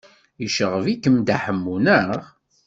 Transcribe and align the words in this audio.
Yecɣeb-ikem 0.41 1.15
Dda 1.19 1.37
Ḥemmu, 1.43 1.75
naɣ? 1.85 2.19